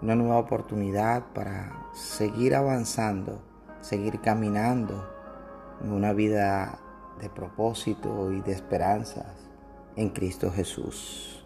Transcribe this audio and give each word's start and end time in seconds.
una 0.00 0.14
nueva 0.14 0.38
oportunidad 0.38 1.24
para 1.34 1.86
seguir 1.92 2.54
avanzando, 2.54 3.42
seguir 3.80 4.20
caminando 4.20 5.08
en 5.82 5.92
una 5.92 6.12
vida 6.12 6.78
de 7.20 7.28
propósito 7.28 8.32
y 8.32 8.40
de 8.40 8.52
esperanzas 8.52 9.26
en 9.96 10.10
Cristo 10.10 10.52
Jesús. 10.52 11.44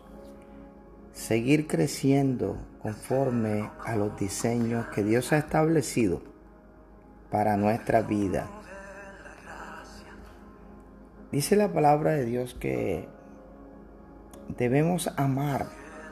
Seguir 1.13 1.67
creciendo 1.67 2.57
conforme 2.83 3.71
a 3.85 3.97
los 3.97 4.19
diseños 4.19 4.87
que 4.89 5.03
Dios 5.03 5.33
ha 5.33 5.39
establecido 5.39 6.23
para 7.31 7.57
nuestra 7.57 8.03
vida. 8.03 8.49
Dice 11.31 11.57
la 11.57 11.73
palabra 11.73 12.13
de 12.13 12.27
Dios 12.27 12.55
que 12.55 13.09
debemos 14.59 15.11
amar 15.17 15.67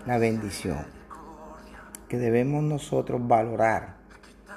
la 0.06 0.16
bendición 0.16 0.99
que 2.10 2.18
debemos 2.18 2.64
nosotros 2.64 3.20
valorar 3.22 3.94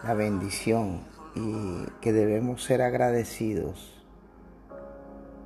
la 0.03 0.15
bendición 0.15 1.01
y 1.35 1.85
que 2.01 2.11
debemos 2.11 2.63
ser 2.63 2.81
agradecidos 2.81 4.01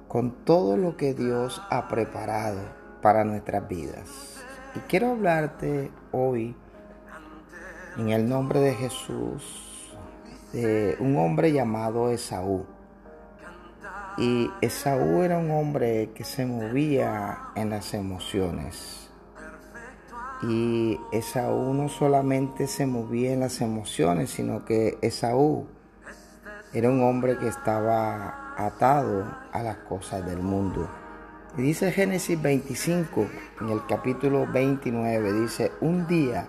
con 0.08 0.31
todo 0.45 0.78
lo 0.78 0.95
que 0.95 1.13
Dios 1.13 1.61
ha 1.69 1.89
preparado 1.89 2.61
para 3.02 3.25
nuestras 3.25 3.67
vidas. 3.67 4.41
Y 4.73 4.80
quiero 4.88 5.11
hablarte 5.11 5.91
hoy 6.13 6.55
en 7.97 8.08
el 8.08 8.30
nombre 8.30 8.61
de 8.61 8.73
Jesús 8.73 9.94
de 10.53 10.95
un 11.02 11.17
hombre 11.17 11.52
llamado 11.52 12.09
Esaú. 12.09 12.66
Y 14.17 14.50
Esaú 14.61 15.23
era 15.23 15.39
un 15.39 15.52
hombre 15.52 16.11
que 16.16 16.23
se 16.23 16.45
movía 16.45 17.50
en 17.55 17.69
las 17.69 17.94
emociones. 17.94 19.06
Y 20.43 20.99
Esaú 21.11 21.73
no 21.73 21.89
solamente 21.89 22.67
se 22.67 22.85
movía 22.85 23.33
en 23.33 23.39
las 23.39 23.59
emociones, 23.61 24.30
sino 24.30 24.66
que 24.66 24.97
Esaú 25.02 25.67
era 26.73 26.89
un 26.89 27.02
hombre 27.02 27.38
que 27.38 27.47
estaba 27.47 28.53
atado 28.57 29.25
a 29.52 29.63
las 29.63 29.77
cosas 29.77 30.25
del 30.25 30.39
mundo. 30.39 30.88
Y 31.57 31.61
dice 31.63 31.91
Génesis 31.91 32.39
25, 32.39 33.25
en 33.61 33.69
el 33.69 33.85
capítulo 33.88 34.45
29, 34.45 35.33
dice, 35.33 35.71
un 35.81 36.05
día, 36.05 36.47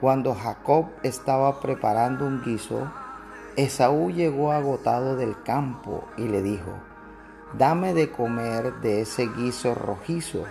cuando 0.00 0.34
Jacob 0.34 0.86
estaba 1.02 1.60
preparando 1.60 2.26
un 2.26 2.42
guiso, 2.42 2.90
Esaú 3.56 4.10
llegó 4.10 4.52
agotado 4.52 5.16
del 5.16 5.42
campo 5.42 6.04
y 6.16 6.26
le 6.26 6.40
dijo, 6.40 6.72
dame 7.58 7.92
de 7.92 8.10
comer 8.10 8.74
de 8.80 9.02
ese 9.02 9.28
guiso 9.28 9.74
rojizo, 9.74 10.44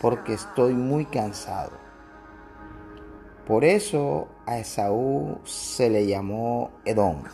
porque 0.00 0.34
estoy 0.34 0.74
muy 0.74 1.06
cansado. 1.06 1.83
Por 3.46 3.64
eso 3.64 4.28
a 4.46 4.58
Esaú 4.58 5.38
se 5.44 5.90
le 5.90 6.06
llamó 6.06 6.70
Edom. 6.86 7.24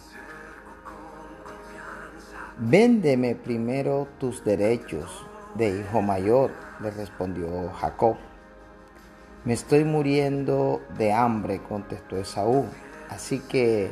Véndeme 2.59 3.37
primero 3.37 4.09
tus 4.19 4.43
derechos 4.45 5.25
de 5.55 5.79
hijo 5.79 6.03
mayor, 6.03 6.51
le 6.81 6.91
respondió 6.91 7.71
Jacob. 7.71 8.17
Me 9.45 9.55
estoy 9.55 9.85
muriendo 9.85 10.83
de 10.99 11.13
hambre, 11.13 11.63
contestó 11.63 12.19
Esaú. 12.19 12.67
Así 13.09 13.39
que, 13.39 13.91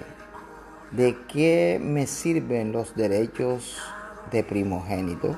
¿de 0.91 1.16
qué 1.28 1.81
me 1.82 2.06
sirven 2.06 2.72
los 2.72 2.97
derechos 2.97 3.78
de 4.32 4.43
primogénito? 4.43 5.37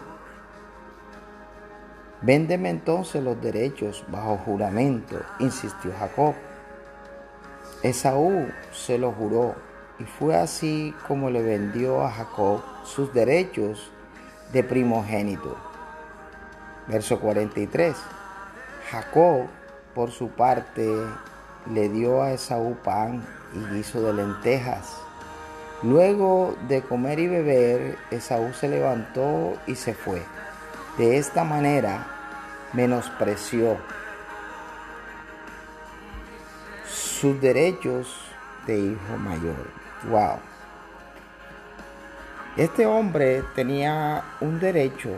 Véndeme 2.23 2.71
entonces 2.71 3.23
los 3.23 3.41
derechos 3.41 4.05
bajo 4.09 4.39
juramento, 4.39 5.17
insistió 5.39 5.93
Jacob. 5.99 6.35
Esaú 7.83 8.47
se 8.73 8.99
lo 8.99 9.11
juró 9.13 9.55
y 9.99 10.05
fue 10.05 10.37
así 10.37 10.95
como 11.09 11.31
le 11.31 11.41
vendió 11.41 12.03
a 12.03 12.11
Jacob 12.11 12.61
sus 12.85 13.15
derechos 13.15 13.91
de 14.53 14.63
primogénito. 14.63 15.57
Verso 16.89 17.21
43. 17.21 17.97
Jacob, 18.91 19.47
por 19.95 20.11
su 20.11 20.29
parte, 20.29 20.87
le 21.73 21.89
dio 21.89 22.23
a 22.23 22.33
Esaú 22.33 22.77
pan 22.85 23.27
y 23.55 23.75
guiso 23.75 24.03
de 24.03 24.13
lentejas. 24.13 24.97
Luego 25.83 26.57
de 26.69 26.83
comer 26.83 27.19
y 27.19 27.29
beber, 27.29 27.97
Esaú 28.11 28.53
se 28.53 28.69
levantó 28.69 29.55
y 29.67 29.75
se 29.77 29.95
fue. 29.95 30.23
De 30.99 31.17
esta 31.17 31.45
manera 31.45 32.07
menospreció 32.75 33.79
sus 37.21 37.39
derechos 37.39 38.17
de 38.67 38.79
hijo 38.79 39.17
mayor. 39.19 39.69
Wow. 40.09 40.39
Este 42.57 42.87
hombre 42.87 43.45
tenía 43.55 44.25
un 44.41 44.59
derecho, 44.59 45.11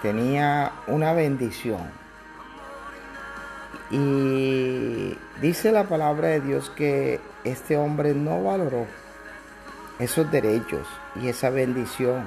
tenía 0.00 0.72
una 0.86 1.12
bendición. 1.12 1.90
Y 3.90 5.16
dice 5.42 5.72
la 5.72 5.84
palabra 5.84 6.28
de 6.28 6.40
Dios 6.40 6.70
que 6.70 7.20
este 7.44 7.76
hombre 7.76 8.14
no 8.14 8.42
valoró 8.42 8.86
esos 9.98 10.30
derechos 10.30 10.86
y 11.16 11.28
esa 11.28 11.50
bendición 11.50 12.24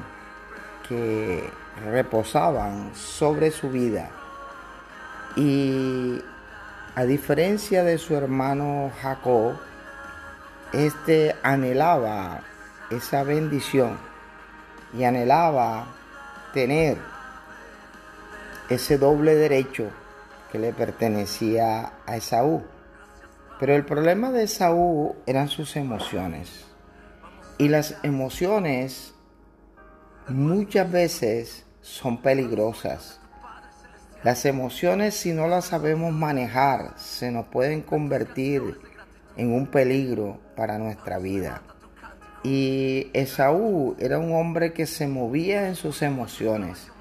que 0.88 1.50
reposaban 1.86 2.94
sobre 2.94 3.50
su 3.50 3.72
vida. 3.72 4.10
Y 5.36 6.22
a 6.96 7.06
diferencia 7.06 7.84
de 7.84 7.98
su 7.98 8.16
hermano 8.16 8.92
Jacob, 9.02 9.58
este 10.74 11.36
anhelaba 11.42 12.42
esa 12.90 13.24
bendición 13.24 13.98
y 14.98 15.06
anhelaba 15.06 15.88
tener 16.54 16.98
ese 18.70 18.98
doble 18.98 19.36
derecho 19.36 19.90
que 20.52 20.60
le 20.60 20.74
pertenecía 20.74 21.94
a 22.06 22.18
Esaú. 22.18 22.64
Pero 23.58 23.74
el 23.74 23.86
problema 23.86 24.32
de 24.32 24.44
Esaú 24.44 25.16
eran 25.26 25.48
sus 25.48 25.78
emociones. 25.78 26.66
Y 27.58 27.70
las 27.70 27.96
emociones 28.04 29.14
muchas 30.28 30.92
veces 30.92 31.66
son 31.82 32.22
peligrosas 32.22 33.21
las 34.24 34.46
emociones, 34.46 35.16
si 35.16 35.34
no 35.34 35.48
las 35.48 35.66
sabemos 35.66 36.14
manejar, 36.14 36.94
se 36.98 37.32
nos 37.32 37.48
pueden 37.48 37.82
convertir 37.82 38.80
en 39.36 39.52
un 39.52 39.66
peligro 39.66 40.40
para 40.56 40.78
nuestra 40.78 41.18
vida. 41.18 41.64
Y 42.44 43.10
Esaú 43.14 43.96
era 44.00 44.20
un 44.20 44.34
hombre 44.34 44.74
que 44.74 44.86
se 44.86 45.08
movía 45.08 45.68
en 45.68 45.76
sus 45.76 46.02
emociones 46.04 46.92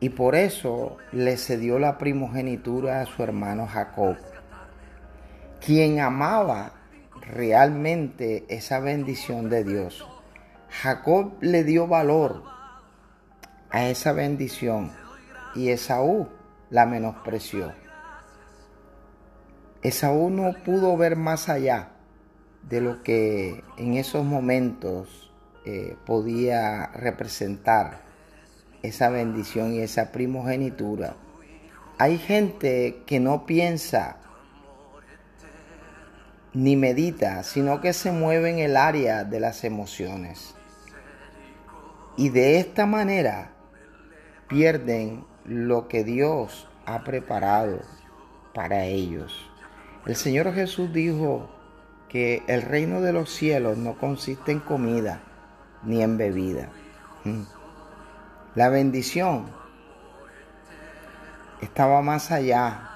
y 0.00 0.10
por 0.10 0.34
eso 0.34 0.96
le 1.12 1.36
cedió 1.36 1.78
la 1.78 1.98
primogenitura 1.98 3.00
a 3.00 3.06
su 3.06 3.22
hermano 3.22 3.66
Jacob, 3.66 4.16
quien 5.64 6.00
amaba 6.00 6.72
realmente 7.20 8.44
esa 8.48 8.80
bendición 8.80 9.50
de 9.50 9.64
Dios. 9.64 10.06
Jacob 10.70 11.34
le 11.40 11.64
dio 11.64 11.86
valor 11.86 12.42
a 13.70 13.88
esa 13.88 14.12
bendición 14.12 14.90
y 15.54 15.70
Esaú 15.70 16.28
la 16.70 16.86
menospreció. 16.86 17.72
Esaú 19.82 20.30
no 20.30 20.52
pudo 20.64 20.96
ver 20.96 21.16
más 21.16 21.48
allá 21.48 21.90
de 22.68 22.80
lo 22.80 23.02
que 23.02 23.62
en 23.76 23.94
esos 23.94 24.24
momentos 24.24 25.32
eh, 25.64 25.96
podía 26.04 26.86
representar 26.88 28.00
esa 28.82 29.10
bendición 29.10 29.74
y 29.74 29.80
esa 29.80 30.12
primogenitura. 30.12 31.16
Hay 31.98 32.18
gente 32.18 33.02
que 33.06 33.20
no 33.20 33.46
piensa 33.46 34.16
ni 36.52 36.74
medita, 36.76 37.42
sino 37.42 37.80
que 37.80 37.92
se 37.92 38.12
mueve 38.12 38.50
en 38.50 38.58
el 38.58 38.76
área 38.76 39.24
de 39.24 39.40
las 39.40 39.62
emociones. 39.64 40.54
Y 42.16 42.30
de 42.30 42.58
esta 42.58 42.86
manera 42.86 43.50
pierden 44.48 45.24
lo 45.46 45.86
que 45.86 46.02
Dios 46.02 46.68
ha 46.86 47.04
preparado 47.04 47.80
para 48.52 48.84
ellos. 48.84 49.48
El 50.04 50.16
Señor 50.16 50.52
Jesús 50.52 50.92
dijo 50.92 51.48
que 52.08 52.42
el 52.48 52.62
reino 52.62 53.00
de 53.00 53.12
los 53.12 53.32
cielos 53.32 53.76
no 53.76 53.96
consiste 53.98 54.52
en 54.52 54.60
comida 54.60 55.20
ni 55.82 56.02
en 56.02 56.16
bebida. 56.16 56.68
Mm. 57.24 57.42
La 58.54 58.68
bendición 58.70 59.46
estaba 61.60 62.02
más 62.02 62.30
allá 62.30 62.90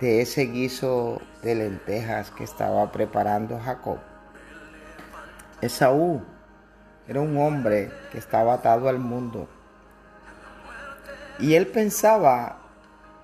de 0.00 0.20
ese 0.20 0.46
guiso 0.46 1.22
de 1.42 1.54
lentejas 1.54 2.30
que 2.30 2.44
estaba 2.44 2.90
preparando 2.90 3.58
Jacob. 3.58 3.98
Esaú 5.60 6.22
era 7.06 7.20
un 7.20 7.36
hombre 7.38 7.90
que 8.10 8.18
estaba 8.18 8.54
atado 8.54 8.88
al 8.88 8.98
mundo 8.98 9.48
y 11.38 11.54
él 11.54 11.66
pensaba 11.66 12.58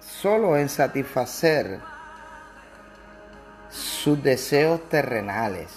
solo 0.00 0.56
en 0.56 0.68
satisfacer 0.68 1.78
sus 3.70 4.22
deseos 4.22 4.88
terrenales, 4.88 5.68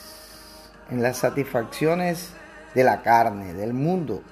en 0.90 1.04
las 1.04 1.18
satisfacciones 1.18 2.32
de 2.74 2.84
la 2.84 3.02
carne, 3.02 3.54
del 3.54 3.74
mundo. 3.74 4.24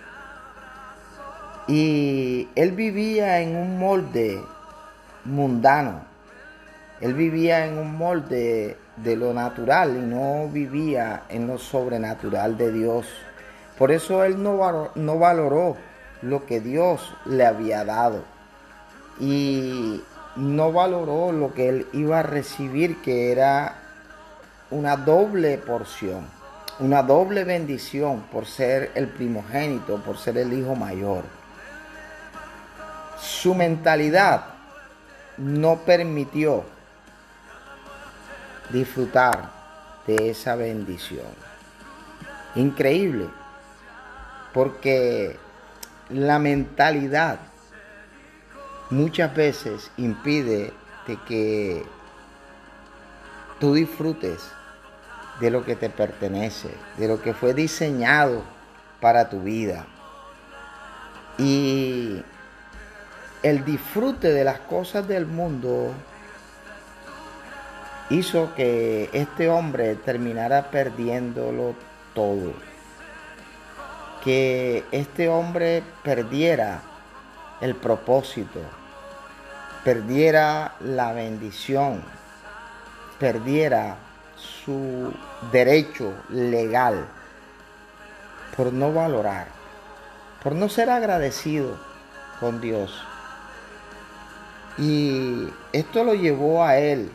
Y 1.67 2.49
él 2.55 2.71
vivía 2.71 3.39
en 3.39 3.55
un 3.55 3.77
molde 3.77 4.41
mundano. 5.25 6.01
Él 6.99 7.13
vivía 7.13 7.65
en 7.65 7.77
un 7.77 7.95
molde 7.95 8.77
de 8.97 9.15
lo 9.15 9.33
natural 9.33 9.95
y 9.95 9.99
no 9.99 10.47
vivía 10.49 11.23
en 11.29 11.47
lo 11.47 11.57
sobrenatural 11.57 12.57
de 12.57 12.71
Dios. 12.71 13.07
Por 13.77 13.91
eso 13.91 14.23
él 14.23 14.41
no, 14.41 14.91
no 14.95 15.19
valoró 15.19 15.77
lo 16.21 16.45
que 16.45 16.59
Dios 16.59 17.13
le 17.25 17.45
había 17.45 17.85
dado. 17.85 18.23
Y 19.19 20.01
no 20.35 20.71
valoró 20.71 21.31
lo 21.31 21.53
que 21.53 21.69
él 21.69 21.87
iba 21.93 22.19
a 22.19 22.23
recibir, 22.23 23.01
que 23.01 23.31
era 23.31 23.75
una 24.69 24.95
doble 24.95 25.57
porción, 25.57 26.25
una 26.79 27.03
doble 27.03 27.43
bendición 27.43 28.21
por 28.31 28.45
ser 28.45 28.91
el 28.95 29.07
primogénito, 29.07 29.97
por 29.97 30.17
ser 30.17 30.37
el 30.37 30.53
hijo 30.53 30.75
mayor. 30.75 31.23
Su 33.19 33.53
mentalidad 33.53 34.45
no 35.37 35.77
permitió 35.79 36.63
disfrutar 38.71 39.49
de 40.07 40.29
esa 40.29 40.55
bendición. 40.55 41.27
Increíble, 42.55 43.27
porque 44.53 45.37
la 46.13 46.39
mentalidad 46.39 47.39
muchas 48.89 49.33
veces 49.35 49.91
impide 49.97 50.73
de 51.07 51.17
que 51.27 51.85
tú 53.59 53.73
disfrutes 53.73 54.41
de 55.39 55.49
lo 55.49 55.63
que 55.65 55.75
te 55.75 55.89
pertenece, 55.89 56.69
de 56.97 57.07
lo 57.07 57.21
que 57.21 57.33
fue 57.33 57.53
diseñado 57.53 58.43
para 58.99 59.29
tu 59.29 59.41
vida. 59.41 59.87
Y 61.37 62.21
el 63.41 63.65
disfrute 63.65 64.31
de 64.31 64.43
las 64.43 64.59
cosas 64.59 65.07
del 65.07 65.25
mundo 65.25 65.93
hizo 68.09 68.53
que 68.55 69.09
este 69.13 69.49
hombre 69.49 69.95
terminara 69.95 70.69
perdiéndolo 70.69 71.75
todo. 72.13 72.53
Que 74.23 74.85
este 74.91 75.29
hombre 75.29 75.83
perdiera 76.03 76.81
el 77.59 77.75
propósito, 77.75 78.59
perdiera 79.83 80.75
la 80.79 81.11
bendición, 81.13 82.03
perdiera 83.19 83.97
su 84.35 85.13
derecho 85.51 86.13
legal 86.29 87.05
por 88.55 88.73
no 88.73 88.93
valorar, 88.93 89.47
por 90.43 90.53
no 90.53 90.69
ser 90.69 90.89
agradecido 90.89 91.77
con 92.39 92.61
Dios. 92.61 93.03
Y 94.77 95.47
esto 95.73 96.03
lo 96.03 96.13
llevó 96.13 96.63
a 96.63 96.77
él 96.77 97.11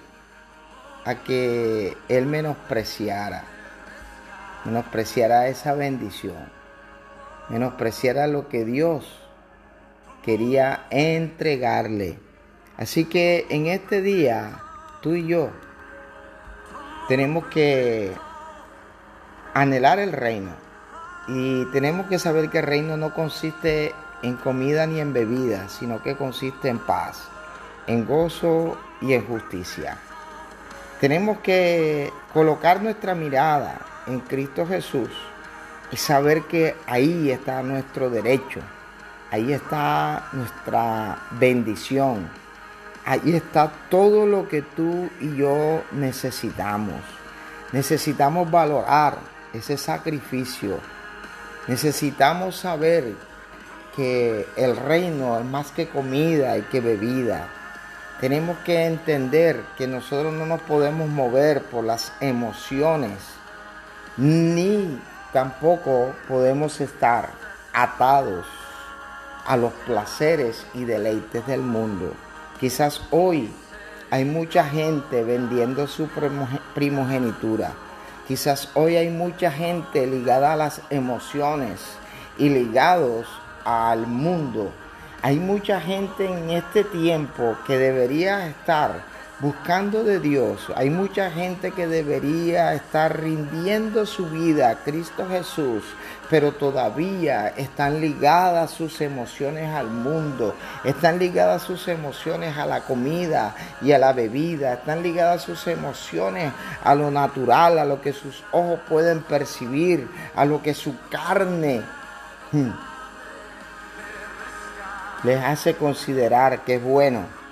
a 1.05 1.15
que 1.17 1.97
él 2.09 2.27
menospreciara, 2.27 3.45
menospreciara 4.65 5.49
esa 5.49 5.75
bendición, 5.75 6.51
menospreciara 7.49 8.27
lo 8.27 8.49
que 8.49 8.65
Dios 8.65 9.05
quería 10.23 10.87
entregarle. 10.91 12.19
Así 12.77 13.05
que 13.05 13.47
en 13.49 13.67
este 13.67 14.03
día, 14.03 14.61
tú 15.01 15.15
y 15.15 15.27
yo 15.27 15.51
tenemos 17.09 17.47
que 17.47 18.13
anhelar 19.55 19.99
el 19.99 20.13
reino. 20.13 20.51
Y 21.29 21.65
tenemos 21.67 22.07
que 22.07 22.19
saber 22.19 22.51
que 22.51 22.59
el 22.59 22.67
reino 22.67 22.97
no 22.97 23.15
consiste 23.15 23.95
en 24.23 24.37
comida 24.37 24.87
ni 24.87 25.01
en 25.01 25.13
bebida, 25.13 25.69
sino 25.69 26.03
que 26.03 26.17
consiste 26.17 26.69
en 26.69 26.79
paz, 26.79 27.29
en 27.87 28.07
gozo 28.07 28.79
y 29.01 29.13
en 29.13 29.27
justicia. 29.27 29.99
Tenemos 31.01 31.39
que 31.39 32.13
colocar 32.33 32.83
nuestra 32.83 33.15
mirada 33.15 33.79
en 34.07 34.21
Cristo 34.21 34.67
Jesús 34.67 35.11
y 35.91 35.97
saber 35.97 36.43
que 36.43 36.77
ahí 36.87 37.31
está 37.31 37.63
nuestro 37.63 38.11
derecho, 38.11 38.61
ahí 39.31 39.53
está 39.53 40.29
nuestra 40.33 41.19
bendición, 41.33 42.29
ahí 43.05 43.35
está 43.35 43.71
todo 43.89 44.27
lo 44.27 44.49
que 44.49 44.63
tú 44.63 45.09
y 45.21 45.37
yo 45.37 45.83
necesitamos. 45.93 47.01
Necesitamos 47.73 48.51
valorar 48.51 49.19
ese 49.53 49.77
sacrificio. 49.77 50.79
Necesitamos 51.67 52.57
saber 52.57 53.15
que 53.95 54.47
el 54.57 54.77
reino 54.77 55.39
es 55.39 55.45
más 55.45 55.73
que 55.73 55.89
comida 55.89 56.57
y 56.59 56.63
que 56.63 56.81
bebida. 56.81 57.49
Tenemos 58.21 58.57
que 58.59 58.85
entender 58.85 59.63
que 59.77 59.87
nosotros 59.87 60.33
no 60.33 60.47
nos 60.47 60.61
podemos 60.63 61.09
mover 61.09 61.63
por 61.63 61.85
las 61.85 62.13
emociones, 62.21 63.19
ni 64.17 64.99
tampoco 65.37 66.15
podemos 66.29 66.81
estar 66.81 67.29
atados 67.75 68.47
a 69.45 69.59
los 69.59 69.71
placeres 69.85 70.67
y 70.73 70.85
deleites 70.85 71.47
del 71.47 71.61
mundo. 71.61 72.15
Quizás 72.59 73.03
hoy 73.11 73.53
hay 74.11 74.25
mucha 74.25 74.65
gente 74.65 75.25
vendiendo 75.25 75.87
su 75.89 76.09
primogenitura. 76.75 77.73
Quizás 78.27 78.71
hoy 78.73 78.97
hay 78.97 79.11
mucha 79.11 79.51
gente 79.51 80.07
ligada 80.07 80.55
a 80.55 80.57
las 80.57 80.81
emociones 80.89 81.83
y 82.39 82.49
ligados 82.49 83.27
al 83.67 84.07
mundo 84.07 84.73
hay 85.23 85.41
mucha 85.41 85.81
gente 85.81 86.25
en 86.25 86.51
este 86.51 86.85
tiempo 86.85 87.57
que 87.67 87.77
debería 87.77 88.47
estar 88.47 89.03
buscando 89.39 90.03
de 90.03 90.19
Dios. 90.19 90.73
Hay 90.75 90.89
mucha 90.89 91.31
gente 91.31 91.73
que 91.73 91.87
debería 91.87 92.73
estar 92.75 93.21
rindiendo 93.21 94.07
su 94.07 94.31
vida 94.31 94.71
a 94.71 94.77
Cristo 94.77 95.27
Jesús, 95.29 95.85
pero 96.31 96.53
todavía 96.53 97.49
están 97.49 98.01
ligadas 98.01 98.71
sus 98.71 99.01
emociones 99.01 99.75
al 99.75 99.89
mundo, 99.89 100.55
están 100.85 101.19
ligadas 101.19 101.63
sus 101.63 101.87
emociones 101.89 102.57
a 102.57 102.67
la 102.67 102.81
comida 102.81 103.55
y 103.83 103.93
a 103.93 103.99
la 103.99 104.13
bebida, 104.13 104.75
están 104.75 105.03
ligadas 105.03 105.43
sus 105.43 105.67
emociones 105.67 106.53
a 106.83 106.95
lo 106.95 107.11
natural, 107.11 107.79
a 107.79 107.85
lo 107.85 108.01
que 108.01 108.13
sus 108.13 108.43
ojos 108.53 108.81
pueden 108.89 109.21
percibir, 109.21 110.09
a 110.35 110.47
lo 110.47 110.63
que 110.63 110.73
su 110.73 110.95
carne 111.11 111.83
hmm, 112.53 112.71
les 115.25 115.45
hace 115.45 115.75
considerar 115.75 116.61
que 116.61 116.77
es 116.77 116.83
bueno, 116.83 117.46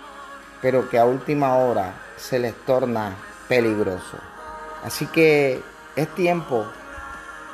pero 0.64 0.88
que 0.88 0.98
a 0.98 1.04
última 1.04 1.58
hora 1.58 1.92
se 2.16 2.38
les 2.38 2.54
torna 2.64 3.14
peligroso. 3.48 4.16
Así 4.82 5.06
que 5.06 5.60
es 5.94 6.08
tiempo 6.14 6.64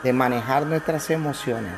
de 0.04 0.12
manejar 0.12 0.64
nuestras 0.64 1.10
emociones 1.10 1.74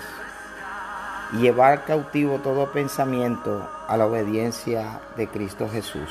y 1.33 1.39
llevar 1.39 1.87
cautivo 1.87 2.41
todo 2.41 2.71
pensamiento 2.71 3.67
a 3.89 3.97
la 3.97 4.05
obediencia 4.05 5.01
de 5.17 5.27
Cristo 5.27 5.71
Jesús. 5.73 6.11